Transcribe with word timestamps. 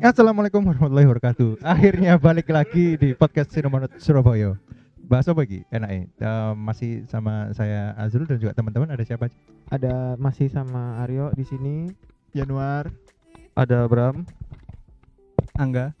Assalamualaikum 0.00 0.64
warahmatullahi 0.64 1.04
wabarakatuh. 1.04 1.60
Akhirnya 1.60 2.16
balik 2.16 2.48
lagi 2.48 2.96
di 2.96 3.12
podcast 3.12 3.52
Sinomanut 3.52 3.92
Surabaya. 4.00 4.56
Bahas 4.96 5.28
apa 5.28 5.44
lagi? 5.44 5.60
Enaknya. 5.68 6.08
Eh, 6.08 6.52
masih 6.56 7.04
sama 7.04 7.52
saya 7.52 7.92
Azrul 8.00 8.24
dan 8.24 8.40
juga 8.40 8.56
teman-teman 8.56 8.88
ada 8.88 9.04
siapa 9.04 9.28
aja? 9.28 9.36
Ada 9.68 10.16
masih 10.16 10.48
sama 10.48 11.04
Aryo 11.04 11.36
di 11.36 11.44
sini. 11.44 11.92
Januar 12.32 12.88
Ada 13.52 13.84
Bram. 13.84 14.24
Angga. 15.60 15.92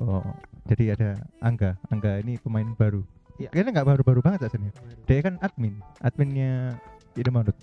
Oh, 0.00 0.24
jadi 0.64 0.96
ada 0.96 1.20
Angga. 1.44 1.76
Angga 1.92 2.24
ini 2.24 2.40
pemain 2.40 2.72
baru. 2.80 3.04
Iya. 3.36 3.52
Kayaknya 3.52 3.70
nggak 3.76 3.88
baru-baru 3.92 4.20
banget 4.24 4.48
rasanya. 4.48 4.72
Dia 5.04 5.20
kan 5.20 5.36
admin, 5.44 5.84
adminnya 6.00 6.80
Indomaret. 7.12 7.60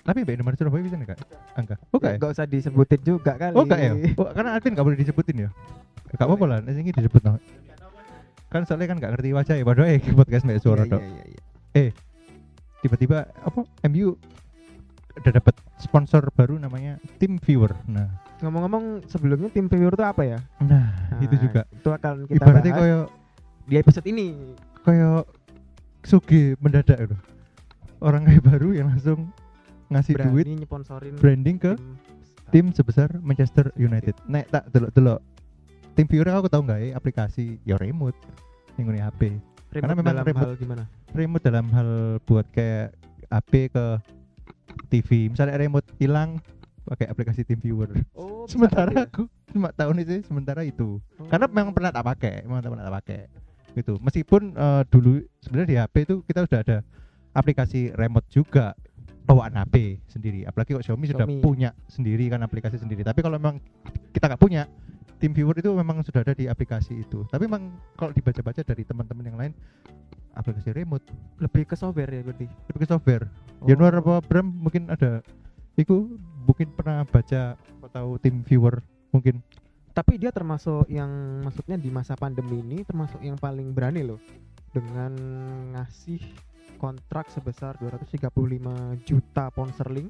Tapi 0.00 0.18
Mbak 0.20 0.34
Indomaret 0.34 0.56
Surabaya 0.56 0.82
bisa 0.82 0.96
nggak? 0.96 1.18
Angga. 1.54 1.76
Oh, 1.90 1.98
nggak 1.98 2.12
ya? 2.12 2.18
Gak 2.18 2.30
usah 2.32 2.44
disebutin 2.44 3.00
juga 3.00 3.32
kali. 3.34 3.54
Oh 3.54 3.62
enggak 3.62 3.80
ya? 3.80 3.92
Oh, 4.14 4.26
karena 4.26 4.50
admin 4.54 4.72
nggak 4.72 4.86
boleh 4.86 4.98
disebutin 4.98 5.36
ya? 5.38 5.50
Enggak 6.08 6.26
apa-apa 6.26 6.44
lah, 6.46 6.58
ini 6.64 6.90
disebut 6.90 7.22
no. 7.22 7.36
Kan 8.48 8.64
soalnya 8.64 8.88
kan 8.88 8.96
nggak 8.98 9.12
ngerti 9.14 9.30
wajah 9.30 9.54
ya, 9.54 9.62
padahal 9.62 9.88
eh 9.88 10.00
podcast 10.18 10.42
Mbak 10.42 10.58
Suara 10.58 10.82
Iya, 10.82 10.90
dok. 10.90 11.00
iya, 11.00 11.22
iya, 11.22 11.38
iya. 11.78 11.92
Tiba-tiba 12.80 13.18
apa 13.36 13.60
MU 13.86 14.16
udah 15.12 15.32
dapat 15.32 15.54
sponsor 15.76 16.22
baru 16.32 16.56
namanya 16.56 16.96
Team 17.16 17.36
Viewer. 17.36 17.76
Nah, 17.84 18.08
Ngomong-ngomong 18.40 19.04
sebelumnya 19.04 19.52
tim 19.52 19.68
viewer 19.68 19.92
itu 19.92 20.00
apa 20.00 20.24
ya? 20.24 20.38
nah, 20.58 20.96
itu 21.20 21.28
Nah, 21.30 21.40
juga. 21.40 21.62
Itu 21.68 21.92
akan 21.92 22.24
kita 22.24 22.40
Ibaratnya 22.40 22.72
bahas 22.72 22.80
koyo 22.80 23.00
di 23.68 23.74
episode 23.76 24.06
ini. 24.08 24.56
koyo 24.80 25.28
suge 26.00 26.56
mendadak 26.56 26.96
itu. 26.98 27.16
Orang 28.00 28.24
kayak 28.24 28.40
baru 28.40 28.72
yang 28.72 28.88
langsung 28.88 29.28
ngasih 29.90 30.14
Berani 30.14 30.30
duit 30.30 30.46
nyponsorin 30.56 31.14
branding 31.18 31.58
ke 31.58 31.72
tim 32.48 32.70
sebesar 32.70 33.10
Manchester 33.20 33.70
United. 33.74 34.14
Nek 34.24 34.46
tak 34.48 34.70
delok-delok 34.70 35.18
Team 35.92 36.06
Viewer 36.06 36.30
aku 36.32 36.46
tahu 36.46 36.62
nggak 36.64 36.78
ya 36.80 36.88
aplikasi 36.94 37.58
ya 37.62 37.74
remote 37.76 38.16
yang 38.74 38.88
HP. 38.88 39.36
remote 39.68 39.74
karena 39.76 39.92
memang 39.92 40.14
dalam 40.16 40.24
remote. 40.24 40.40
hal 40.40 40.52
gimana? 40.56 40.82
remote 41.10 41.42
dalam 41.42 41.66
hal 41.68 41.88
buat 42.24 42.46
kayak 42.48 42.94
HP 43.28 43.70
ke 43.70 43.84
TV 44.88 45.28
misalnya 45.28 45.54
remote 45.56 45.86
hilang 45.96 46.38
pakai 46.82 47.06
aplikasi 47.06 47.42
TeamViewer 47.44 47.90
Oh, 48.14 48.42
bisa 48.44 48.56
sementara 48.56 48.90
ya? 48.90 49.04
aku 49.04 49.26
cuma 49.46 49.70
tahun 49.70 49.96
itu 50.00 50.22
sementara 50.24 50.62
itu 50.62 50.98
Oh. 51.18 51.26
karena 51.28 51.46
memang 51.46 51.70
pernah 51.70 51.90
tak 51.90 52.02
pakai 52.04 52.34
memang 52.42 52.60
tak 52.60 52.70
pernah 52.70 52.84
tak 52.84 52.96
pakai 52.96 53.20
gitu 53.72 53.94
meskipun 53.98 54.42
eh, 54.52 54.82
dulu 54.88 55.10
sebenarnya 55.38 55.68
di 55.68 55.76
HP 55.76 55.94
itu 56.04 56.14
kita 56.24 56.40
sudah 56.42 56.60
ada 56.60 56.78
aplikasi 57.30 57.94
remote 57.94 58.26
juga 58.26 58.74
bawaan 59.26 59.54
HP 59.56 60.00
sendiri 60.10 60.42
apalagi 60.48 60.74
kok 60.74 60.84
Xiaomi, 60.84 61.06
sudah 61.10 61.26
Xiaomi. 61.28 61.42
punya 61.44 61.70
sendiri 61.86 62.26
kan 62.32 62.40
aplikasi 62.42 62.80
sendiri 62.80 63.04
tapi 63.06 63.20
kalau 63.20 63.36
memang 63.38 63.60
kita 64.10 64.26
nggak 64.26 64.42
punya 64.42 64.66
TeamViewer 65.20 65.60
itu 65.60 65.70
memang 65.76 66.00
sudah 66.00 66.24
ada 66.24 66.32
di 66.32 66.48
aplikasi 66.48 67.04
itu 67.04 67.28
tapi 67.28 67.44
memang 67.46 67.76
kalau 67.94 68.10
dibaca-baca 68.10 68.64
dari 68.64 68.82
teman-teman 68.82 69.24
yang 69.24 69.38
lain 69.38 69.52
aplikasi 70.34 70.72
remote 70.72 71.04
lebih 71.42 71.66
ke 71.68 71.74
software 71.76 72.08
ya 72.10 72.22
berarti. 72.24 72.46
lebih 72.70 72.80
ke 72.82 72.88
software 72.88 73.26
Oh. 73.60 73.68
Januar 73.68 73.92
apa 74.00 74.24
Bram 74.24 74.48
mungkin 74.48 74.88
ada 74.88 75.20
Iku 75.76 76.16
mungkin 76.48 76.72
pernah 76.72 77.04
baca 77.04 77.60
atau 77.60 78.16
tim 78.16 78.40
viewer 78.40 78.80
mungkin 79.12 79.44
Tapi 79.92 80.16
dia 80.16 80.32
termasuk 80.32 80.88
yang 80.88 81.44
maksudnya 81.44 81.76
di 81.76 81.92
masa 81.92 82.16
pandemi 82.16 82.64
ini 82.64 82.80
termasuk 82.88 83.20
yang 83.20 83.36
paling 83.36 83.76
berani 83.76 84.00
loh 84.06 84.16
dengan 84.70 85.12
ngasih 85.76 86.22
kontrak 86.80 87.28
sebesar 87.28 87.76
235 87.76 88.32
juta 89.04 89.52
pound 89.52 89.70
sterling 89.70 90.08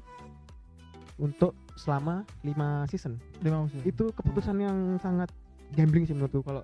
untuk 1.19 1.53
selama 1.75 2.23
5 2.41 2.87
season. 2.87 3.19
lima 3.39 3.67
musim. 3.67 3.83
Itu 3.83 4.09
keputusan 4.09 4.55
yang 4.57 4.77
sangat 4.97 5.29
gambling 5.71 6.03
sih 6.03 6.15
menurutku 6.15 6.41
kalau 6.41 6.63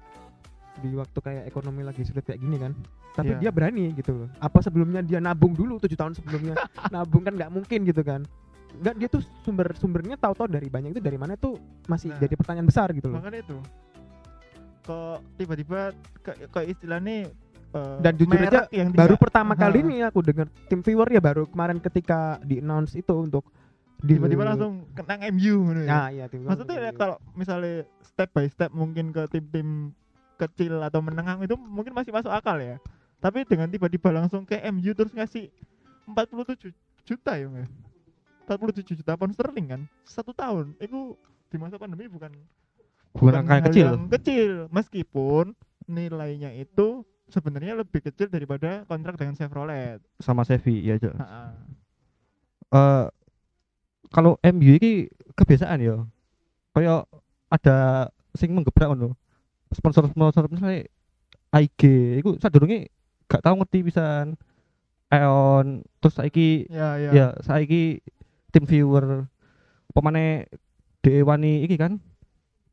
di 0.78 0.94
waktu 0.94 1.20
kayak 1.20 1.44
ekonomi 1.46 1.81
lagi 1.81 2.02
sulit 2.02 2.24
kayak 2.24 2.40
gini 2.40 2.58
kan. 2.58 2.72
Tapi 3.14 3.34
Iya. 3.34 3.40
dia 3.40 3.52
berani 3.52 3.92
gitu 3.92 4.14
loh. 4.16 4.30
Apa 4.38 4.62
sebelumnya 4.62 5.02
dia 5.02 5.18
nabung 5.18 5.52
dulu 5.52 5.78
tujuh 5.78 5.98
tahun 5.98 6.14
sebelumnya 6.14 6.54
nabung 6.94 7.22
kan 7.22 7.34
nggak 7.34 7.50
mungkin 7.50 7.84
gitu 7.84 8.02
kan. 8.02 8.24
Enggak 8.78 8.96
dia 8.96 9.08
tuh 9.10 9.22
sumber 9.42 9.74
sumbernya 9.74 10.16
tahu-tahu 10.16 10.48
dari 10.48 10.70
banyak 10.70 10.94
itu 10.94 11.02
dari 11.02 11.18
mana 11.18 11.34
tuh 11.34 11.58
masih 11.86 12.14
Nah. 12.14 12.20
jadi 12.20 12.34
pertanyaan 12.34 12.68
besar 12.68 12.94
gitu 12.94 13.10
loh. 13.10 13.18
Makanya 13.18 13.42
itu. 13.42 13.58
Kok 14.86 15.20
tiba-tiba 15.36 15.92
ke 16.24 16.62
istilahnya 16.64 17.28
eh, 17.70 17.98
Dan 18.00 18.14
jujur 18.16 18.38
aja, 18.38 18.66
yang 18.70 18.90
baru 18.90 19.14
tidak- 19.14 19.22
pertama 19.22 19.54
kali 19.54 19.80
Ha. 19.80 19.88
nih 19.88 20.00
aku 20.06 20.20
dengar 20.22 20.48
tim 20.66 20.80
viewer 20.80 21.08
ya 21.08 21.20
baru 21.20 21.44
kemarin 21.46 21.78
ketika 21.78 22.20
di 22.42 22.58
announce 22.58 22.94
itu 22.94 23.14
untuk 23.14 23.44
di 23.98 24.14
tiba-tiba 24.14 24.46
langsung 24.46 24.86
kenang 24.94 25.20
MU 25.32 25.56
gitu 25.68 25.82
ya. 25.82 25.88
nah 25.88 26.08
iya 26.08 26.26
tim 26.26 26.46
Maksudnya 26.46 26.78
ya 26.80 26.92
kalau 26.92 27.18
misalnya 27.34 27.82
step 28.04 28.30
by 28.30 28.46
step 28.46 28.70
mungkin 28.72 29.10
ke 29.10 29.26
tim-tim 29.28 29.90
kecil 30.36 30.78
atau 30.80 31.02
menengah 31.02 31.34
itu 31.40 31.58
mungkin 31.58 31.92
masih 31.92 32.12
masuk 32.12 32.30
akal 32.30 32.56
ya. 32.58 32.78
Tapi 33.18 33.42
dengan 33.44 33.66
tiba-tiba 33.68 34.12
langsung 34.12 34.44
ke 34.44 34.54
MU 34.70 34.94
terus 34.94 35.10
ngasih 35.10 35.50
47 36.06 36.70
juta 37.04 37.34
ya, 37.34 37.48
Mas. 37.48 37.66
47 38.46 38.96
juta 38.96 39.14
pound 39.14 39.34
sterling 39.34 39.68
kan 39.68 39.82
satu 40.04 40.30
tahun. 40.32 40.78
Itu 40.78 41.18
di 41.48 41.58
masa 41.58 41.76
pandemi 41.76 42.06
bukan 42.06 42.32
Bukan 43.12 43.34
angka 43.34 43.50
yang 43.50 43.50
hal 43.58 43.68
kecil. 43.68 43.86
yang 43.90 44.06
kecil 44.08 44.52
meskipun 44.70 45.46
nilainya 45.84 46.54
itu 46.54 47.02
sebenarnya 47.28 47.76
lebih 47.76 48.00
kecil 48.02 48.28
daripada 48.28 48.84
kontrak 48.88 49.20
dengan 49.20 49.36
Chevrolet. 49.36 50.00
Sama 50.20 50.48
Sevi 50.48 50.84
ya 50.84 50.96
jelas. 50.96 51.20
Eh, 52.72 53.06
kalau 54.12 54.40
MU 54.42 54.72
ini 54.76 55.08
kebiasaan 55.36 55.80
ya. 55.80 55.96
Kayak 56.72 57.08
ada 57.52 57.78
sing 58.36 58.52
menggebrak 58.52 58.92
ngono. 58.92 59.16
Sponsor-sponsor 59.72 60.48
misalnya 60.48 60.88
IG 61.52 61.82
iku 62.20 62.40
sadurunge 62.40 62.88
gak 63.28 63.44
tau 63.44 63.56
ngerti 63.60 63.84
pisan. 63.84 64.36
Eon 65.08 65.88
terus 66.04 66.20
saiki 66.20 66.68
Ya 66.68 67.00
ya. 67.00 67.12
ya 67.16 67.28
saiki 67.40 68.04
tim 68.52 68.68
viewer 68.68 69.24
pemane 69.96 70.52
de 71.00 71.24
wani 71.24 71.64
iki 71.64 71.80
kan 71.80 72.04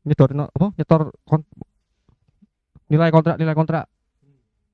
nyetor 0.03 0.35
apa 0.35 0.75
nyetor 0.75 1.15
kon- 1.23 1.47
nilai 2.91 3.07
kontrak 3.15 3.39
nilai 3.39 3.55
kontrak 3.55 3.87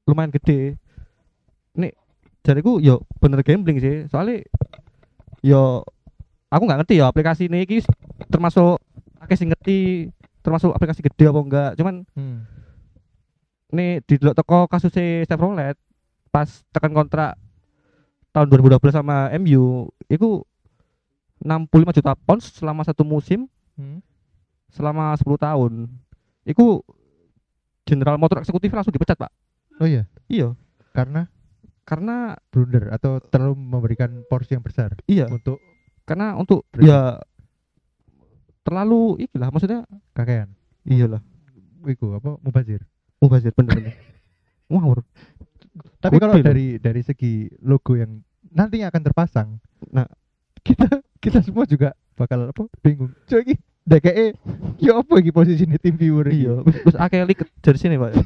lumayan 0.06 0.34
gede. 0.34 0.78
Nih 1.78 1.94
jariku 2.41 2.81
yo 2.81 3.06
bener 3.22 3.41
gambling 3.45 3.78
sih. 3.81 4.06
Soalnya 4.09 4.45
yo 5.41 5.85
aku 6.51 6.63
nggak 6.66 6.85
ngerti 6.85 7.01
ya 7.01 7.09
aplikasi 7.09 7.47
ini 7.47 7.66
iki 7.66 7.81
termasuk 8.29 8.81
akeh 9.22 9.38
sing 9.38 9.50
ngerti 9.53 10.09
termasuk 10.41 10.73
aplikasi 10.73 11.01
gede 11.06 11.25
apa 11.29 11.40
enggak. 11.40 11.72
Cuman 11.78 11.95
hmm. 12.17 12.38
nih 13.72 14.03
di 14.03 14.16
teko 14.19 14.67
kasus 14.67 14.91
Chevrolet 14.94 15.78
pas 16.31 16.47
tekan 16.72 16.95
kontrak 16.95 17.35
tahun 18.31 18.47
2012 18.47 18.95
sama 18.95 19.28
MU 19.40 19.91
itu 20.07 20.44
65 21.44 21.97
juta 22.00 22.13
pounds 22.16 22.45
selama 22.53 22.85
satu 22.85 23.03
musim 23.03 23.50
Hmm. 23.79 24.03
selama 24.69 25.16
10 25.17 25.41
tahun. 25.41 25.90
Itu 26.45 26.85
general 27.88 28.22
motor 28.22 28.40
eksekutif 28.44 28.69
langsung 28.69 28.94
dipecat 28.94 29.17
pak 29.17 29.31
oh 29.81 29.88
iya? 29.90 30.06
Iya. 30.30 30.53
Karena? 30.94 31.28
Karena 31.81 32.38
blunder 32.53 32.94
atau 32.94 33.18
terlalu 33.19 33.58
memberikan 33.58 34.24
porsi 34.30 34.53
yang 34.56 34.64
besar 34.64 34.94
iya. 35.09 35.25
untuk 35.28 35.59
karena 36.06 36.38
untuk 36.38 36.64
Berarti- 36.72 36.88
ya 36.88 37.19
terlalu 38.62 39.25
iyalah 39.25 39.50
maksudnya 39.50 39.80
kakean. 40.14 40.53
Iyalah. 40.86 41.22
Iku 41.84 42.14
apa 42.22 42.38
mubazir? 42.40 42.86
Mubazir 43.18 43.52
bener 43.58 43.74
bener. 43.81 43.94
Ngawur 44.72 45.03
tapi 46.03 46.20
kalau 46.20 46.36
dari 46.44 46.75
dari 46.84 47.00
segi 47.00 47.47
logo 47.64 47.96
yang 47.96 48.20
nantinya 48.52 48.91
akan 48.91 49.02
terpasang 49.08 49.50
Nah. 49.96 50.03
kita 50.61 51.02
kita 51.17 51.41
semua 51.41 51.66
juga 51.66 51.96
bakal 52.14 52.52
apa 52.53 52.70
bingung. 52.85 53.09
Iki 53.26 53.55
DKE 53.82 54.38
ya 54.78 55.02
apa 55.02 55.14
iki 55.17 55.34
posisinya 55.34 55.73
tim 55.82 55.97
viewer 55.97 56.29
iya 56.29 56.61
terus 56.61 56.94
akeh 57.02 57.26
liket 57.26 57.50
dari 57.66 57.79
sini 57.82 57.97
pak 57.97 58.14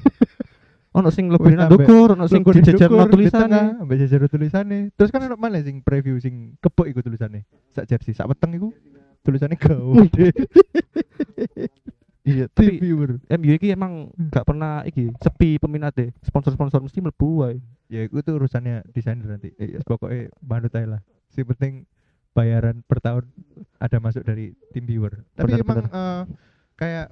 ono 0.95 1.11
sing 1.11 1.27
lebih 1.27 1.59
nang 1.59 1.67
dukur 1.67 2.15
ono 2.15 2.25
sing 2.31 2.39
dijejer 2.41 2.87
tulisannya 2.87 3.51
tengah, 3.51 3.83
ambek 3.83 3.97
jejer 3.99 4.21
tulisannya 4.31 4.79
terus 4.95 5.11
kan 5.11 5.27
ono 5.27 5.35
mana 5.35 5.59
sing 5.59 5.83
preview 5.83 6.15
sing 6.23 6.55
kepok 6.63 6.87
iku 6.87 7.03
tulisannya 7.03 7.43
sak 7.75 7.85
jersey 7.91 8.15
sak 8.15 8.31
weteng 8.31 8.55
iku. 8.55 8.71
Tulisannya 9.25 9.57
gede 9.57 10.29
iya 12.29 12.45
tim 12.49 12.73
tapi 12.73 12.81
viewer 12.81 13.21
MU 13.37 13.51
iki 13.53 13.69
emang 13.69 14.09
gak 14.33 14.49
pernah 14.49 14.81
iki 14.81 15.13
sepi 15.21 15.61
peminat 15.61 15.93
deh 15.93 16.09
sponsor-sponsor 16.25 16.81
mesti 16.81 17.01
mlebu 17.01 17.29
wae. 17.45 17.57
Ya 17.85 18.05
itu 18.05 18.17
tuh 18.21 18.41
urusannya 18.41 18.81
desainer 18.89 19.25
nanti. 19.25 19.53
Pokoknya 19.85 20.33
manut 20.41 20.73
aja 20.73 20.97
lah. 20.97 21.01
Si 21.29 21.45
penting 21.45 21.85
bayaran 22.33 22.81
per 22.85 22.97
tahun 23.01 23.29
ada 23.77 23.97
masuk 24.01 24.25
dari 24.25 24.57
tim 24.73 24.85
viewer. 24.85 25.21
Tapi 25.37 25.53
Benar, 25.53 25.61
emang 25.61 25.77
benar. 25.85 25.93
eh, 25.93 26.21
kayak 26.75 27.07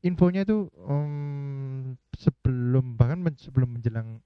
infonya 0.00 0.42
tuh 0.42 0.68
em, 0.82 1.94
sebelum 2.14 2.94
bahkan 2.94 3.18
men- 3.18 3.36
sebelum 3.36 3.68
menjelang 3.70 4.20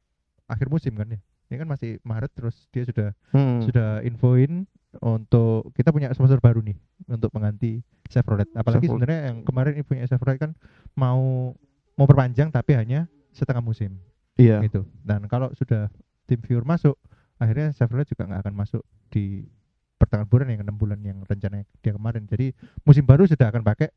akhir 0.45 0.69
musim 0.69 0.95
kan 0.95 1.09
ya 1.09 1.19
ini 1.45 1.57
kan 1.57 1.67
masih 1.67 1.99
Maret 2.01 2.31
terus 2.33 2.67
dia 2.69 2.83
sudah 2.83 3.09
Hmm. 3.31 3.61
sudah 3.61 4.01
infoin 4.01 4.65
untuk 4.97 5.75
kita 5.75 5.91
punya 5.91 6.09
sponsor 6.11 6.39
baru 6.39 6.63
nih 6.63 6.79
untuk 7.07 7.29
mengganti 7.31 7.83
Chevrolet. 8.07 8.47
Apalagi 8.53 8.87
Chevrolet. 8.87 8.91
sebenarnya 8.95 9.21
yang 9.25 9.37
kemarin 9.43 9.75
ibunya 9.77 10.07
Chevrolet 10.07 10.39
kan 10.39 10.51
mau 10.95 11.53
mau 11.93 12.07
perpanjang 12.07 12.49
tapi 12.49 12.75
hanya 12.75 13.07
setengah 13.31 13.61
musim 13.61 13.99
Iya. 14.35 14.63
gitu. 14.63 14.87
Dan 15.01 15.27
kalau 15.27 15.51
sudah 15.53 15.91
tim 16.25 16.39
viewer 16.41 16.63
masuk, 16.63 16.95
akhirnya 17.37 17.71
Chevrolet 17.73 18.07
juga 18.07 18.25
nggak 18.25 18.41
akan 18.41 18.55
masuk 18.57 18.83
di 19.09 19.47
pertengahan 19.97 20.27
bulan 20.27 20.47
yang 20.49 20.61
enam 20.61 20.77
bulan 20.77 20.99
yang 21.01 21.19
rencananya 21.21 21.67
dia 21.77 21.93
kemarin. 21.93 22.25
Jadi 22.25 22.55
musim 22.83 23.03
baru 23.03 23.25
sudah 23.25 23.47
akan 23.49 23.63
pakai 23.63 23.91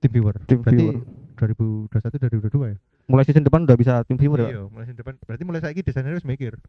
tim 0.00 0.10
viewer. 0.10 0.36
Tim 0.48 0.64
Berarti 0.64 0.80
viewer. 0.80 0.96
2021 1.36 2.50
2022 2.50 2.72
ya. 2.72 2.76
Mulai 3.10 3.24
season 3.26 3.44
depan 3.44 3.64
udah 3.64 3.76
bisa 3.76 4.04
tim 4.06 4.16
viewer 4.16 4.38
ya. 4.44 4.48
Iya, 4.56 4.62
mulai 4.68 4.84
season 4.88 5.00
depan. 5.00 5.14
Berarti 5.24 5.44
mulai 5.44 5.60
saiki 5.60 5.84
desainer 5.84 6.12
harus 6.16 6.26
mikir. 6.26 6.56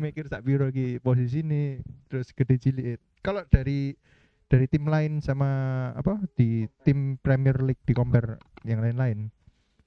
mikir 0.00 0.24
sak 0.32 0.40
biro 0.48 0.72
iki 0.72 0.96
posisi 0.98 1.44
ini 1.44 1.78
terus 2.08 2.32
gede 2.32 2.56
cilik. 2.56 2.98
Kalau 3.20 3.44
dari 3.46 3.92
dari 4.50 4.66
tim 4.66 4.88
lain 4.88 5.22
sama 5.22 5.50
apa 5.94 6.18
di 6.34 6.66
tim 6.82 7.20
Premier 7.20 7.62
League 7.62 7.84
di 7.86 7.94
compare 7.94 8.40
yang 8.66 8.82
lain-lain. 8.82 9.30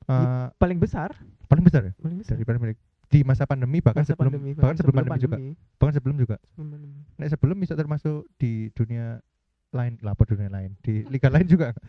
eh, 0.04 0.48
paling 0.60 0.84
besar 0.84 1.16
paling 1.48 1.64
besar 1.64 1.88
ya 1.88 1.94
paling 1.96 2.20
besar 2.20 2.36
dari 2.36 2.44
Premier 2.44 2.76
League 2.76 2.84
di 3.08 3.22
masa 3.22 3.46
pandemi 3.46 3.78
bahkan 3.80 4.02
Masa 4.02 4.18
sebelum 4.18 4.34
pandemi, 4.34 4.52
bahkan 4.58 4.76
sebelum 4.76 4.96
pandemi, 5.00 5.22
juga 5.22 5.38
bahkan 5.78 5.94
sebelum 5.94 6.16
juga 6.18 6.36
Sebelum 6.50 6.70
pandemi. 6.74 7.00
Nek 7.22 7.30
sebelum 7.30 7.58
bisa 7.62 7.74
termasuk 7.78 8.26
di 8.42 8.74
dunia 8.74 9.22
lain 9.74 9.98
lah 10.00 10.12
apa 10.12 10.24
dunia 10.24 10.48
lain 10.48 10.72
di 10.80 11.04
liga 11.06 11.28
lain 11.28 11.48
juga 11.48 11.74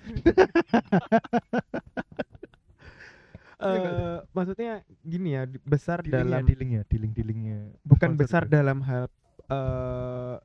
Eh, 3.56 4.18
maksudnya 4.28 4.72
gini 5.00 5.32
ya 5.32 5.46
di- 5.46 5.62
besar 5.62 6.02
dealingnya 6.02 6.36
dalam 6.36 6.44
dealingnya 6.44 6.82
dealing 6.84 7.12
dealingnya 7.12 7.58
bukan 7.82 8.12
besar 8.12 8.44
juga. 8.44 8.52
dalam 8.52 8.78
hal 8.82 9.08
eh 9.46 10.36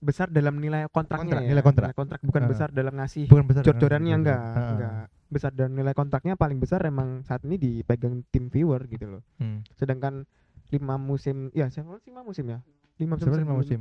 besar 0.00 0.26
dalam 0.30 0.56
nilai 0.56 0.88
kontraknya 0.88 1.26
Kontrak, 1.26 1.42
ya. 1.42 1.48
nilai 1.50 1.64
kontrak. 1.92 1.92
bukan 2.22 2.42
Ah. 2.42 2.48
besar 2.48 2.68
dalam 2.70 2.94
ngasih 2.94 3.28
bukan 3.28 3.44
besar 3.44 3.62
jor-jorannya 3.62 4.14
enggak 4.14 4.40
Ah. 4.40 4.68
enggak 4.70 4.92
besar 5.28 5.50
dalam 5.52 5.72
nilai 5.74 5.92
kontraknya 5.92 6.34
paling 6.34 6.56
besar 6.56 6.80
emang 6.82 7.20
saat 7.20 7.42
ini 7.42 7.58
dipegang 7.58 8.24
tim 8.26 8.48
viewer 8.48 8.80
gitu 8.86 9.10
loh 9.10 9.22
Hmm. 9.36 9.60
sedangkan 9.74 10.24
lima 10.70 10.96
musim 10.96 11.50
ya 11.50 11.68
siapa 11.68 12.00
lima 12.00 12.22
musim 12.22 12.46
ya 12.46 12.64
lima 12.96 13.14
musim, 13.14 13.28
lima 13.28 13.36
sebelum- 13.36 13.58
musim 13.58 13.80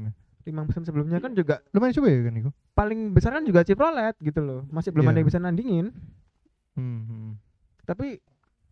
lima 0.49 0.61
musim 0.63 0.81
sebelumnya 0.81 1.17
kan 1.17 1.31
juga 1.31 1.61
lumayan 1.69 1.93
juga 1.93 2.09
ya 2.09 2.21
kan 2.21 2.33
itu 2.35 2.49
paling 2.73 2.99
besar 3.11 3.31
kan 3.31 3.43
juga 3.43 3.61
Chevrolet 3.61 4.17
gitu 4.19 4.41
loh 4.41 4.61
masih 4.67 4.89
belum 4.89 5.05
Iya. 5.05 5.11
ada 5.11 5.17
yang 5.17 5.27
bisa 5.27 5.39
nandingin 5.39 5.85
hmm, 6.73 7.01
hmm. 7.05 7.29
tapi 7.85 8.17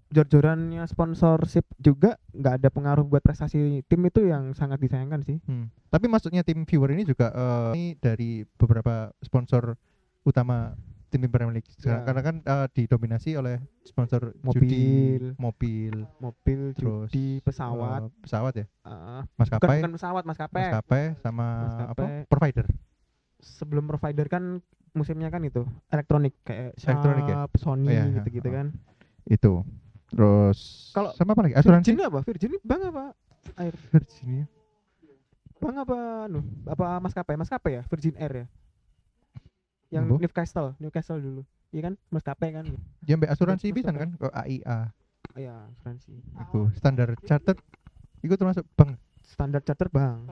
jor-jorannya 0.08 0.88
sponsorship 0.88 1.68
juga 1.78 2.16
nggak 2.32 2.54
ada 2.58 2.70
pengaruh 2.70 3.04
buat 3.04 3.20
prestasi 3.20 3.84
tim 3.84 4.02
itu 4.02 4.24
yang 4.24 4.52
sangat 4.52 4.80
disayangkan 4.80 5.20
sih 5.22 5.38
Hmm. 5.44 5.68
tapi 5.88 6.08
maksudnya 6.08 6.42
tim 6.42 6.64
viewer 6.64 6.92
ini 6.92 7.04
juga 7.04 7.28
eh, 7.30 7.72
ini 7.76 7.86
dari 7.94 8.30
beberapa 8.56 9.12
sponsor 9.20 9.76
utama 10.24 10.72
tim 11.08 11.24
Premier 11.26 11.56
League 11.56 11.70
Ya. 11.80 12.04
karena 12.04 12.22
kan 12.22 12.36
eh, 12.42 12.68
didominasi 12.72 13.36
oleh 13.36 13.64
sponsor 13.82 14.36
Mobil. 14.44 14.60
judi 14.60 14.88
mobil. 15.40 15.96
mobil. 16.20 16.62
Terus, 16.76 17.08
judi 17.08 17.40
pesawat. 17.42 18.08
eh, 18.08 18.12
pesawat 18.22 18.54
ya? 18.56 18.66
Bukan, 18.68 19.24
maskapai 19.40 19.78
bukan 19.80 19.94
pesawat 19.96 20.24
maskapai 20.24 20.64
maskapai 20.68 21.04
sama 21.20 21.46
apa? 21.48 21.66
Maskapai. 21.66 22.12
provider. 22.28 22.66
Sebelum 23.40 23.86
provider 23.86 24.26
kan 24.28 24.44
musimnya 24.92 25.30
kan 25.30 25.46
itu 25.46 25.62
elektronik 25.88 26.34
kayak 26.42 26.74
Elektronik 26.76 27.26
ya? 27.26 27.36
Sharp, 27.46 27.52
Sony 27.56 27.88
Iya, 27.88 28.04
gitu-gitu 28.18 28.50
ah. 28.50 28.54
kan. 28.54 28.68
Itu. 29.24 29.54
Terus 30.08 30.92
Kalau 30.92 31.12
sama 31.14 31.36
apa 31.36 31.42
lagi? 31.44 31.56
Asuransi? 31.56 31.92
Virgin 31.92 32.04
apa? 32.04 32.20
Virgin 32.24 32.52
bang 32.64 32.82
apa? 32.88 33.04
Air. 33.56 33.76
Virginia. 33.92 34.46
Bang 35.58 35.74
apa 35.74 35.98
anu? 36.26 36.40
Apa 36.66 37.00
maskapai 37.00 37.34
maskapai 37.34 37.72
ya? 37.74 37.84
Virgin 37.88 38.16
Air 38.18 38.34
ya 38.36 38.48
yang 39.90 40.04
Embo? 40.06 40.16
Newcastle 40.18 40.76
Newcastle 40.78 41.20
dulu. 41.20 41.42
Iya 41.70 41.82
kan? 41.86 41.94
Maskapai 42.08 42.50
kan? 42.52 42.66
Ya 43.04 43.16
mbak 43.16 43.30
asuransi 43.30 43.72
bisa 43.72 43.90
kan? 43.90 44.14
Ke 44.14 44.28
AIA 44.30 44.78
ya 45.36 45.54
asuransi. 45.70 46.18
Itu 46.18 46.72
standar 46.74 47.14
chartered 47.22 47.60
itu 48.20 48.34
termasuk 48.34 48.66
bank. 48.74 48.98
Standar 49.22 49.62
charter 49.62 49.88
bang 49.88 50.24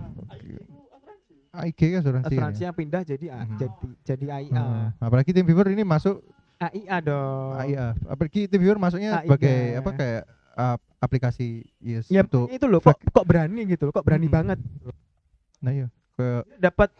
AIG 1.56 1.80
kan 1.90 2.00
asuransi 2.02 2.26
kan 2.26 2.32
asuransi 2.34 2.62
ya? 2.62 2.66
yang 2.68 2.76
pindah 2.76 3.02
jadi 3.06 3.26
A- 3.32 3.46
Mhm. 3.46 3.58
jadi 3.58 3.76
jadi 4.04 4.26
AIA 4.34 4.60
Hmm, 4.60 4.88
apalagi 5.00 5.32
tim 5.32 5.46
viewer 5.46 5.68
ini 5.70 5.84
masuk 5.84 6.20
AIA 6.58 6.98
dong. 7.00 7.56
AIA 7.56 7.86
apalagi 8.08 8.48
tim 8.48 8.60
viewer 8.60 8.76
masuknya 8.76 9.12
AIA. 9.16 9.24
sebagai 9.24 9.58
apa 9.78 9.90
kayak 9.94 10.24
uh, 10.54 10.76
aplikasi 10.98 11.64
yes 11.78 12.08
ya 12.08 12.24
itu 12.26 12.66
loh 12.66 12.80
kok 12.82 13.00
kok 13.00 13.26
berani 13.26 13.62
gitu 13.70 13.88
loh 13.88 13.94
kok 13.94 14.04
berani 14.04 14.28
Hmm. 14.28 14.36
banget. 14.36 14.60
Nah 15.62 15.72
iya. 15.72 15.88
Ke 16.16 16.44
dapat 16.58 16.92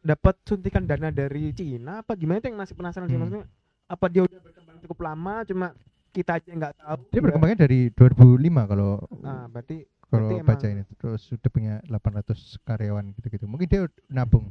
dapat 0.00 0.34
suntikan 0.42 0.82
dana 0.82 1.08
dari 1.08 1.50
Cina 1.50 2.00
apa 2.00 2.14
gimana 2.14 2.38
itu 2.38 2.48
yang 2.48 2.58
masih 2.58 2.74
penasaran 2.74 3.06
sih 3.06 3.14
Hmm. 3.14 3.22
maksudnya 3.22 3.46
apa 3.86 4.06
dia 4.06 4.22
udah 4.22 4.38
berkembang 4.38 4.76
cukup 4.80 4.98
lama 5.00 5.34
cuma 5.42 5.66
kita 6.08 6.32
aja 6.34 6.50
nggak 6.50 6.72
tahu 6.74 6.96
dia 7.04 7.14
Ya. 7.14 7.22
berkembangnya 7.22 7.58
dari 7.60 7.80
2005 7.90 8.38
kalau 8.64 8.90
nah 9.18 9.44
berarti 9.46 9.76
kalau 10.04 10.28
berarti 10.28 10.34
baca 10.42 10.66
ini 10.66 10.82
terus 10.94 11.20
sudah 11.22 11.48
punya 11.48 11.74
800 11.84 12.30
karyawan 12.62 13.04
gitu-gitu 13.12 13.44
mungkin 13.44 13.66
dia 13.66 13.80
nabung 14.06 14.48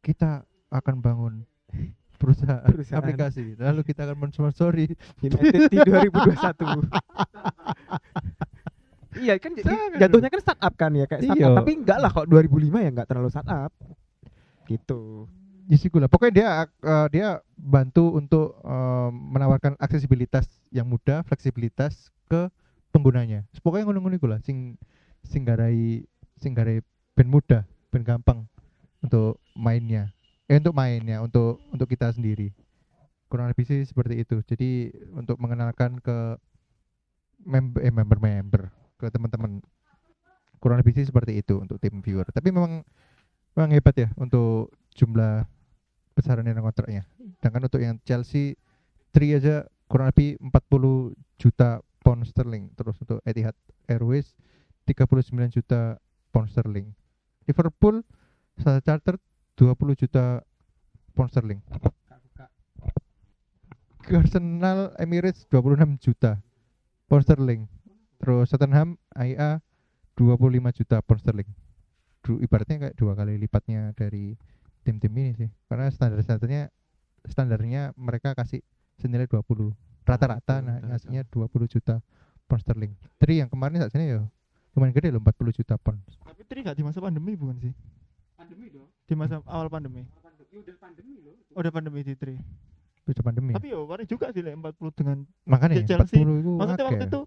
kita 0.00 0.42
akan 0.68 0.96
bangun 0.98 1.34
perusahaan, 2.14 2.62
Perusahaan. 2.64 2.98
aplikasi 2.98 3.54
lalu 3.56 3.80
kita 3.84 4.04
akan 4.04 4.18
mensponsori 4.20 4.90
United 5.18 5.60
di 5.66 5.78
2021 5.78 6.82
iya 9.18 9.34
kan 9.36 9.50
Sangat. 9.56 9.98
jatuhnya 9.98 10.28
kan 10.28 10.40
startup 10.40 10.74
kan 10.74 10.90
ya 10.92 11.06
kayak 11.06 11.22
startup 11.24 11.42
Iya. 11.42 11.56
tapi 11.56 11.70
enggak 11.74 11.98
lah 11.98 12.10
kok 12.10 12.26
2005 12.26 12.44
ya 12.76 12.90
enggak 12.90 13.08
terlalu 13.08 13.28
startup 13.30 13.72
gitu. 14.68 15.26
Lah 16.00 16.08
pokoknya 16.08 16.32
dia 16.32 16.48
uh, 16.80 17.06
dia 17.12 17.28
bantu 17.60 18.16
untuk 18.16 18.56
um, 18.64 19.12
menawarkan 19.36 19.76
aksesibilitas 19.76 20.48
yang 20.72 20.88
mudah 20.88 21.20
fleksibilitas 21.28 22.08
ke 22.24 22.48
penggunanya. 22.88 23.44
Pokoknya 23.60 23.84
ngono-ngono 23.84 24.16
iku 24.16 24.32
lah 24.32 24.40
sing 24.40 24.80
sing 25.28 25.44
garai 25.44 26.08
sing 26.40 26.56
garai 26.56 26.80
ben 27.12 27.28
mudah 27.28 27.68
ben 27.92 28.00
gampang 28.00 28.48
untuk 29.04 29.36
mainnya. 29.52 30.08
Eh 30.48 30.56
untuk 30.56 30.72
mainnya 30.72 31.20
untuk 31.20 31.60
untuk 31.68 31.84
kita 31.84 32.08
sendiri. 32.16 32.56
Kurang 33.28 33.52
lebih 33.52 33.68
sih 33.68 33.84
seperti 33.84 34.24
itu. 34.24 34.40
Jadi 34.40 34.88
untuk 35.12 35.36
mengenalkan 35.36 36.00
ke 36.00 36.40
member 37.44 37.84
eh 37.84 37.92
member 37.92 38.16
member 38.16 38.62
ke 38.96 39.12
teman-teman. 39.12 39.60
Kurang 40.64 40.80
lebih 40.80 40.96
sih 40.96 41.04
seperti 41.04 41.44
itu 41.44 41.60
untuk 41.60 41.76
tim 41.76 42.00
viewer. 42.00 42.24
Tapi 42.32 42.48
memang 42.48 42.80
memang 43.58 43.74
hebat 43.74 43.98
ya 43.98 44.08
untuk 44.14 44.70
jumlah 44.94 45.42
besaran 46.14 46.46
yang 46.46 46.62
kontraknya. 46.62 47.02
Sedangkan 47.42 47.66
untuk 47.66 47.82
yang 47.82 47.98
Chelsea 48.06 48.54
3 49.10 49.34
aja 49.34 49.66
kurang 49.90 50.14
lebih 50.14 50.38
40 50.38 51.18
juta 51.42 51.82
pound 52.06 52.22
sterling. 52.22 52.70
Terus 52.78 52.94
untuk 53.02 53.18
Etihad 53.26 53.58
Airways 53.90 54.38
39 54.86 55.58
juta 55.58 55.98
pound 56.30 56.54
sterling. 56.54 56.94
Liverpool 57.50 58.06
Standard 58.62 58.86
Charter 58.86 59.14
20 59.58 60.02
juta 60.06 60.46
pound 61.18 61.34
sterling. 61.34 61.58
Arsenal 64.06 64.94
Emirates 65.02 65.50
26 65.50 65.98
juta 65.98 66.38
pound 67.10 67.26
sterling. 67.26 67.66
Terus 68.22 68.54
Tottenham 68.54 69.02
AIA 69.18 69.58
25 70.14 70.78
juta 70.78 71.02
pound 71.02 71.18
sterling 71.26 71.50
Du, 72.28 72.36
ibaratnya 72.44 72.76
kayak 72.76 72.94
dua 73.00 73.16
kali 73.16 73.40
lipatnya 73.40 73.96
dari 73.96 74.36
tim-tim 74.84 75.08
ini 75.16 75.32
sih. 75.32 75.48
Karena 75.64 75.88
standar 75.88 76.20
standarnya 76.20 76.68
standarnya 77.24 77.96
mereka 77.96 78.36
kasih 78.36 78.60
senilai 79.00 79.24
20 79.24 79.72
rata-rata 80.04 80.60
nah 80.60 80.76
ngasihnya 80.84 81.24
20 81.32 81.48
juta 81.72 82.04
pound 82.44 82.60
sterling. 82.60 82.92
Tri 83.16 83.40
yang 83.40 83.48
kemarin 83.48 83.80
saat 83.80 83.96
sini 83.96 84.12
ya 84.12 84.28
lumayan 84.76 84.92
gede 84.92 85.08
loh 85.08 85.24
40 85.24 85.56
juta 85.56 85.80
pound. 85.80 86.04
Tapi 86.04 86.42
Tri 86.44 86.60
gak 86.60 86.76
di 86.76 86.84
masa 86.84 87.00
pandemi 87.00 87.32
bukan 87.32 87.56
sih? 87.64 87.72
pandemi 88.36 88.68
dong. 88.68 88.88
Di 89.08 89.14
masa 89.16 89.40
awal 89.48 89.72
pandemi. 89.72 90.04
udah 90.48 90.76
pandemi 90.80 91.16
loh 91.20 91.36
Oh, 91.56 91.60
udah 91.64 91.72
pandemi 91.72 92.00
di 92.04 92.12
Tri. 92.12 92.36
itu 93.08 93.24
pandemi. 93.24 93.56
Tapi 93.56 93.72
ya 93.72 93.80
warna 93.80 94.04
juga 94.04 94.28
sih 94.36 94.44
like, 94.44 94.52
40 94.52 95.00
dengan 95.00 95.24
makanya 95.48 95.80
Chelsea, 95.80 96.20
40 96.20 96.44
itu 96.44 96.50
maksudnya 96.60 96.86
waktu 96.92 97.04
itu 97.08 97.20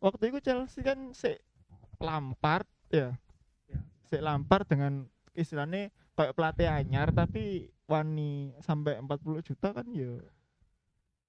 waktu 0.00 0.24
itu 0.32 0.38
Chelsea 0.40 0.80
kan 0.80 0.98
se 1.12 1.36
Lampard 2.00 2.64
ya. 2.88 3.12
Se 4.08 4.18
Lampard 4.18 4.64
dengan 4.64 5.04
istilahnya 5.32 5.92
kayak 6.16 6.34
pelatih 6.34 6.66
anyar 6.66 7.12
tapi 7.12 7.68
wani 7.86 8.50
sampai 8.60 8.98
40 8.98 9.44
juta 9.44 9.70
kan 9.70 9.86
ya 9.92 10.18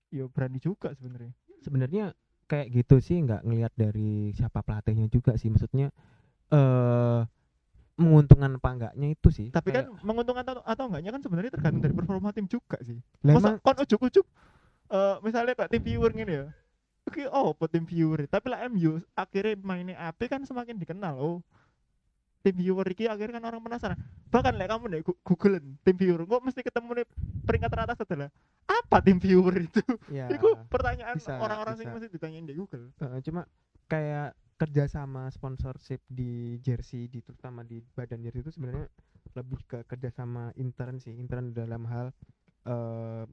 ya 0.09 0.25
berani 0.25 0.57
juga 0.57 0.89
sebenarnya. 0.97 1.31
sebenarnya 1.61 2.05
kayak 2.49 2.71
gitu 2.73 2.97
sih 2.97 3.21
nggak 3.21 3.45
ngelihat 3.45 3.69
dari 3.77 4.33
siapa 4.33 4.65
pelatihnya 4.65 5.05
juga 5.07 5.37
sih 5.37 5.53
maksudnya 5.53 5.93
eh 6.49 7.21
menguntungkan 7.99 8.55
apa 8.55 8.69
enggaknya 8.71 9.07
itu 9.11 9.29
sih 9.29 9.47
Tapi 9.51 9.75
Kayak- 9.75 9.91
kan 9.91 10.07
menguntungkan 10.07 10.43
atau, 10.47 10.63
atau 10.63 10.83
enggaknya 10.87 11.11
kan 11.13 11.21
sebenarnya 11.21 11.51
tergantung 11.51 11.83
dari 11.83 11.91
performa 11.93 12.31
tim 12.31 12.47
juga 12.47 12.79
sih. 12.79 12.95
Masa 13.21 13.59
kon 13.59 13.75
ujuk-ujuk 13.75 14.23
eh 14.89 15.15
misalnya 15.21 15.53
kayak 15.53 15.69
tim 15.69 15.83
viewer 15.83 16.09
gini 16.09 16.33
ya. 16.39 16.45
Oke, 17.05 17.25
oh, 17.27 17.51
tim 17.67 17.83
viewer. 17.83 18.23
Tapi 18.25 18.47
lah 18.49 18.65
MU 18.71 19.03
akhirnya 19.13 19.57
mainnya 19.59 19.95
api 19.99 20.29
kan 20.31 20.41
semakin 20.47 20.79
dikenal. 20.79 21.19
Oh, 21.19 21.37
tim 22.39 22.55
viewer 22.55 22.87
iki 22.87 23.05
akhirnya 23.11 23.39
kan 23.39 23.51
orang 23.51 23.61
penasaran. 23.63 23.97
Bahkan 24.31 24.53
like 24.55 24.69
kamu 24.71 24.85
nih 24.87 25.01
Google 25.03 25.59
tim 25.83 25.95
viewer 25.99 26.23
kok 26.23 26.41
mesti 26.43 26.61
ketemu 26.63 26.89
nih 27.03 27.07
peringkat 27.43 27.69
teratas 27.71 27.97
adalah 27.99 28.29
apa 28.69 28.97
tim 29.03 29.17
viewer 29.19 29.55
itu? 29.59 29.83
Ya 30.07 30.31
itu 30.31 30.47
pertanyaan 30.71 31.19
orang-orang 31.39 31.75
bisa. 31.75 31.91
mesti 31.91 32.07
ditanyain 32.07 32.47
di 32.47 32.55
Google. 32.55 32.95
Eh, 32.95 33.19
cuma 33.27 33.43
kayak 33.91 34.37
kerjasama 34.59 35.31
sponsorship 35.31 36.03
di 36.07 36.59
jersey 36.59 37.07
di 37.07 37.23
terutama 37.23 37.63
di 37.63 37.79
badan 37.95 38.19
jersey 38.23 38.43
itu 38.43 38.51
sebenarnya 38.51 38.87
lebih 39.35 39.59
ke 39.67 39.83
kerjasama 39.83 40.55
intern 40.55 40.99
sih. 41.03 41.15
Intern 41.15 41.51
dalam 41.51 41.83
hal 41.87 42.15
eh 42.67 43.25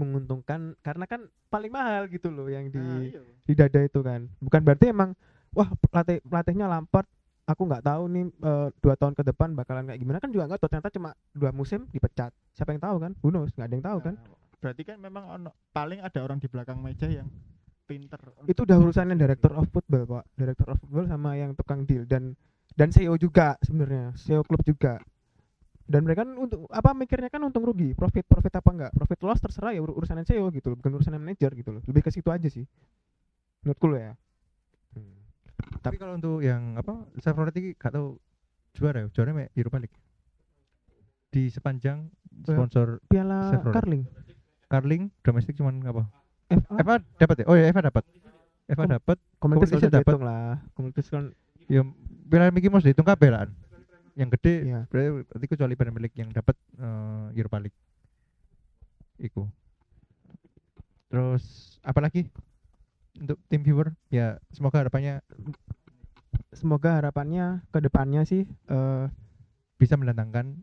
menguntungkan 0.00 0.80
karena 0.80 1.04
kan 1.04 1.28
paling 1.52 1.68
mahal 1.68 2.08
gitu 2.08 2.32
loh 2.32 2.48
yang 2.48 2.72
di 2.72 2.80
Nah, 2.80 3.04
iya. 3.04 3.20
di 3.44 3.52
dada 3.52 3.80
itu 3.84 4.00
kan. 4.00 4.32
Bukan 4.40 4.60
berarti 4.64 4.88
emang 4.88 5.12
wah 5.52 5.68
pelatih 5.92 6.24
pelatihnya 6.24 6.64
Lampard 6.70 7.04
aku 7.50 7.66
nggak 7.66 7.82
tahu 7.82 8.02
nih 8.06 8.24
eh, 8.30 8.68
dua 8.78 8.94
tahun 8.94 9.14
ke 9.18 9.22
depan 9.26 9.48
bakalan 9.58 9.84
kayak 9.90 10.00
gimana. 10.00 10.18
Kan 10.22 10.30
juga 10.30 10.46
nggak 10.46 10.60
tahu 10.62 10.70
ternyata 10.70 10.90
cuma 10.94 11.10
dua 11.34 11.50
musim 11.50 11.90
dipecat. 11.90 12.30
Siapa 12.54 12.70
yang 12.70 12.82
tahu 12.82 12.96
kan? 13.02 13.12
Knows? 13.18 13.50
Nggak 13.58 13.66
ada 13.66 13.74
yang 13.74 13.86
tahu 13.86 13.98
kan? 14.00 14.14
Nah, 14.14 14.30
berarti 14.60 14.82
kan 14.86 14.96
memang 15.02 15.24
ono, 15.26 15.50
paling 15.74 15.98
ada 15.98 16.18
orang 16.22 16.38
di 16.38 16.46
belakang 16.46 16.78
meja 16.78 17.10
yang 17.10 17.26
pinter 17.90 18.22
itu 18.46 18.62
udah 18.62 18.76
urusannya 18.78 19.18
director 19.18 19.50
of 19.58 19.66
football 19.74 20.06
pak. 20.06 20.24
Director 20.38 20.66
of 20.70 20.78
football 20.78 21.10
sama 21.10 21.34
yang 21.34 21.58
tukang 21.58 21.82
deal 21.82 22.06
dan 22.06 22.38
dan 22.78 22.94
CEO 22.94 23.18
juga 23.18 23.58
sebenarnya. 23.66 24.14
CEO 24.14 24.46
klub 24.46 24.62
juga. 24.62 25.02
Dan 25.90 26.06
mereka 26.06 26.22
kan 26.22 26.38
untuk 26.38 26.70
apa 26.70 26.94
mikirnya 26.94 27.26
kan 27.26 27.42
untung 27.42 27.66
rugi. 27.66 27.98
Profit 27.98 28.22
profit 28.30 28.62
apa 28.62 28.70
enggak 28.70 28.92
profit 28.94 29.18
loss 29.26 29.42
terserah 29.42 29.74
ya 29.74 29.82
ur- 29.82 29.90
urusannya 29.90 30.22
CEO 30.22 30.46
gitu 30.54 30.70
loh, 30.70 30.78
bukan 30.78 31.02
urusannya 31.02 31.18
manajer 31.18 31.50
gitu 31.58 31.74
loh. 31.74 31.82
Lebih 31.82 32.06
ke 32.06 32.10
situ 32.14 32.30
aja 32.30 32.46
sih. 32.46 32.62
Menurutku 33.66 33.90
ya. 33.98 34.14
Tapi 35.80 35.96
kalau 35.96 36.14
untuk 36.14 36.40
yang 36.40 36.76
apa 36.76 36.92
Chevrolet 37.18 37.54
ini 37.54 37.72
gak 37.72 37.92
tahu 37.92 38.20
juara 38.72 39.00
ya, 39.00 39.06
juara 39.10 39.30
mek 39.32 39.48
Europa 39.54 39.78
League. 39.78 39.96
Di 41.28 41.48
sepanjang 41.48 42.10
Ya. 42.40 42.54
sponsor 42.54 43.02
piala 43.06 43.50
Chevrolet. 43.50 43.74
Carling 43.74 44.02
Carling 44.66 45.02
domestik 45.20 45.54
cuman 45.54 45.82
apa? 45.82 46.06
FA 46.48 46.74
Eva 46.76 46.94
dapat 47.16 47.36
ya? 47.38 47.44
Oh 47.46 47.54
ya 47.54 47.66
Eva 47.66 47.80
dapat. 47.80 48.04
Eva 48.66 48.76
Kom- 48.78 48.92
dapat. 48.92 49.18
komunitas 49.38 49.70
dapat. 49.82 50.14
lah 50.16 50.62
komunitas 50.72 51.06
kan 51.06 51.34
Ya 51.66 51.82
Piala 52.26 52.50
Mickey 52.50 52.66
Mouse 52.66 52.82
dihitung 52.82 53.04
kabeh 53.04 53.30
lah. 53.30 53.46
Yang 54.14 54.36
gede 54.38 54.54
Iya. 54.64 54.80
berarti 54.86 55.08
berarti 55.24 55.46
kecuali 55.48 55.74
Premier 55.74 56.02
League 56.02 56.14
yang 56.14 56.30
dapat 56.30 56.54
eh, 56.76 57.26
Europa 57.34 57.58
League. 57.58 57.78
Iku. 59.18 59.46
Terus 61.08 61.44
apa 61.80 61.98
lagi? 62.00 62.26
Untuk 63.20 63.36
tim 63.52 63.60
viewer 63.60 63.92
ya 64.08 64.40
semoga 64.48 64.80
harapannya 64.80 65.20
semoga 66.50 66.98
harapannya 66.98 67.62
ke 67.70 67.78
depannya 67.78 68.24
sih 68.24 68.48
eh 68.48 69.04
bisa 69.76 69.94
mendatangkan 69.96 70.56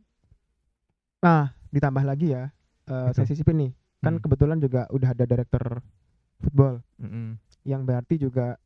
nah 1.22 1.54
ditambah 1.70 2.04
lagi 2.06 2.34
ya 2.34 2.50
eh 2.88 3.10
Itu. 3.10 3.16
saya 3.16 3.26
sisipin 3.30 3.58
nih 3.62 3.72
kan 3.98 4.18
Hmm. 4.18 4.22
kebetulan 4.22 4.62
juga 4.62 4.86
udah 4.94 5.10
ada 5.10 5.26
director 5.26 5.82
football 6.38 6.86
mm-mm, 7.02 7.34
yang 7.66 7.82
berarti 7.82 8.22
juga 8.22 8.62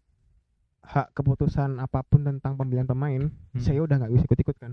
hak 0.83 1.15
keputusan 1.15 1.79
apa 1.79 2.03
pun 2.03 2.27
tentang 2.27 2.60
pemilihan 2.60 2.83
pemain 2.83 3.31
mm, 3.31 3.62
saya 3.63 3.79
udah 3.79 3.95
nggak 3.95 4.12
bisa 4.12 4.24
ikut-ikut 4.27 4.55
kan 4.60 4.71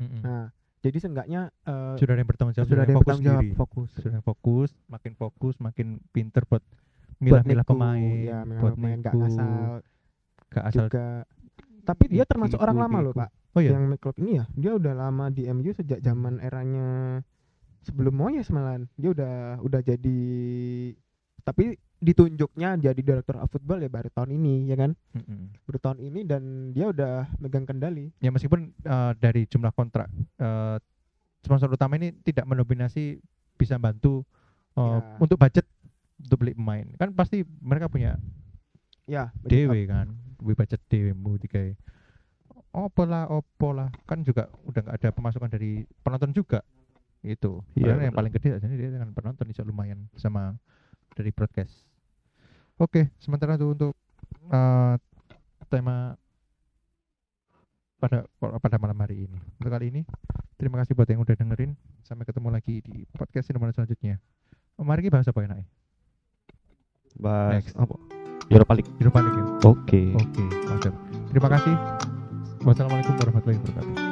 mm-mm. 0.00 0.20
nah 0.24 0.48
jadi 0.80 0.96
seenggaknya 0.96 1.52
eh, 1.68 1.94
sudah 2.00 2.12
ada 2.16 2.20
yang 2.24 2.30
bertanggung 2.30 2.54
jawab 2.56 2.68
sudah 2.72 2.82
ada 2.82 2.88
yang 2.88 2.96
fokus 2.96 3.04
bertanggung 3.04 3.28
jawab 3.28 3.44
diri. 3.44 3.52
fokus 3.58 3.88
sudah 4.00 4.20
fokus 4.24 4.70
makin 4.88 5.12
fokus 5.12 5.54
makin 5.60 5.88
pinter 6.16 6.42
buat 6.48 6.64
milah-milah 7.22 7.64
pemain 7.64 8.16
ya 8.20 8.38
milah 8.44 8.60
buat 8.60 8.72
pemain 8.76 8.98
gak 9.00 9.14
asal 9.16 9.50
gak 10.52 10.64
asal 10.68 10.86
juga. 10.88 11.06
Tapi 11.86 12.04
dia 12.10 12.26
Iku, 12.26 12.30
termasuk 12.34 12.58
orang 12.58 12.76
lama 12.82 12.98
loh 12.98 13.14
pak 13.14 13.30
oh 13.56 13.60
iya? 13.62 13.72
yang 13.78 13.86
McClough 13.88 14.18
ini 14.20 14.42
ya. 14.42 14.44
Dia 14.52 14.72
udah 14.76 14.92
lama 14.92 15.30
di 15.30 15.46
MU 15.48 15.70
sejak 15.72 16.02
zaman 16.02 16.42
eranya 16.42 17.20
sebelum 17.86 18.12
Moyes 18.12 18.50
malahan. 18.50 18.90
Dia 18.98 19.14
udah 19.14 19.62
udah 19.62 19.80
jadi 19.80 20.20
tapi 21.46 21.78
ditunjuknya 21.96 22.76
jadi 22.76 23.00
director 23.00 23.40
of 23.40 23.48
football 23.48 23.80
ya 23.80 23.88
baru 23.88 24.12
tahun 24.12 24.36
ini 24.36 24.68
ya 24.68 24.76
kan? 24.76 24.92
Mm-mm. 25.16 25.56
baru 25.64 25.78
tahun 25.80 25.98
ini 26.04 26.20
dan 26.28 26.42
dia 26.76 26.90
udah 26.92 27.30
megang 27.40 27.64
kendali. 27.64 28.12
Ya 28.20 28.28
meskipun 28.34 28.74
eh, 28.84 29.12
dari 29.16 29.48
jumlah 29.48 29.72
kontrak 29.72 30.10
eh, 30.36 30.76
sponsor 31.40 31.70
utama 31.70 31.96
ini 31.96 32.12
tidak 32.26 32.44
mendominasi 32.44 33.22
bisa 33.56 33.78
bantu 33.80 34.26
eh, 34.76 34.82
Ya. 34.82 35.00
untuk 35.22 35.40
budget 35.40 35.64
untuk 36.20 36.36
beli 36.42 36.52
pemain. 36.56 36.86
Kan 36.96 37.12
pasti 37.12 37.44
mereka 37.60 37.88
punya 37.90 38.16
ya 39.06 39.30
dewe 39.46 39.86
kan 39.86 40.10
duwe 40.42 40.58
budget 40.58 40.82
dewe 40.90 41.14
mu 41.14 41.38
digawe 41.38 41.70
opo 42.76 43.02
lah 43.08 43.28
opo 43.30 43.72
lah. 43.72 43.88
Kan 44.04 44.24
juga 44.26 44.52
udah 44.68 44.80
nggak 44.84 44.96
ada 45.00 45.08
pemasukan 45.12 45.48
dari 45.48 45.84
penonton 46.04 46.32
juga 46.36 46.60
itu 47.26 47.58
Iya, 47.74 47.90
Padahal 47.90 48.06
yang 48.06 48.14
paling 48.14 48.32
gede 48.38 48.48
aja 48.54 48.66
dia 48.70 48.90
dengan 48.92 49.10
penonton 49.10 49.48
bisa 49.50 49.66
lumayan 49.66 50.06
sama 50.14 50.54
dari 51.16 51.32
broadcast. 51.32 51.88
Oke 52.76 53.08
sementara 53.18 53.56
itu 53.56 53.66
untuk 53.72 53.94
eh, 54.52 54.94
tema 55.72 56.14
pada 57.96 58.28
pada 58.36 58.76
malam 58.76 58.98
hari 59.00 59.26
ini. 59.26 59.38
Untuk 59.58 59.72
kali 59.72 59.88
ini 59.88 60.02
terima 60.60 60.78
kasih 60.84 60.92
buat 60.92 61.08
yang 61.08 61.24
udah 61.24 61.34
dengerin. 61.34 61.72
Sampai 62.04 62.28
ketemu 62.28 62.48
lagi 62.52 62.84
di 62.84 63.08
podcast 63.16 63.50
nomor 63.50 63.72
selanjutnya. 63.72 64.20
Mari 64.76 65.08
kita 65.08 65.18
bahas 65.18 65.28
apa 65.32 65.40
ya 65.40 65.48
Nak? 65.48 65.85
Bahas 67.16 67.64
Next. 67.64 67.74
apa? 67.76 67.94
Europa 68.46 68.72
League. 68.78 68.90
Europa 69.02 69.18
League 69.26 69.38
ya 69.42 69.46
Oke. 69.66 70.02
oke 70.14 70.44
terima 71.34 71.48
kasih 71.50 71.74
wassalamualaikum 72.62 73.14
warahmatullahi 73.18 73.58
wabarakatuh 73.58 74.05